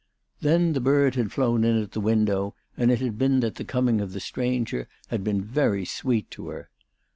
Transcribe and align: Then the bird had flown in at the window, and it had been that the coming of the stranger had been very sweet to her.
Then 0.39 0.73
the 0.73 0.79
bird 0.81 1.13
had 1.13 1.31
flown 1.31 1.63
in 1.63 1.79
at 1.79 1.91
the 1.91 1.99
window, 2.01 2.55
and 2.75 2.89
it 2.89 3.01
had 3.01 3.19
been 3.19 3.39
that 3.41 3.53
the 3.53 3.63
coming 3.63 4.01
of 4.01 4.13
the 4.13 4.19
stranger 4.19 4.87
had 5.09 5.23
been 5.23 5.43
very 5.43 5.85
sweet 5.85 6.31
to 6.31 6.47
her. 6.47 6.69